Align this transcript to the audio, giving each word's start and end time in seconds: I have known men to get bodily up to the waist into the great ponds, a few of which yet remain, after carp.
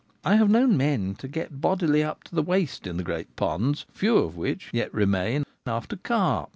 I 0.25 0.35
have 0.37 0.49
known 0.49 0.77
men 0.77 1.13
to 1.19 1.27
get 1.27 1.61
bodily 1.61 2.03
up 2.03 2.23
to 2.23 2.33
the 2.33 2.41
waist 2.41 2.87
into 2.87 2.97
the 2.97 3.03
great 3.03 3.35
ponds, 3.35 3.85
a 3.93 3.99
few 3.99 4.17
of 4.17 4.35
which 4.35 4.71
yet 4.73 4.91
remain, 4.91 5.45
after 5.67 5.95
carp. 5.95 6.49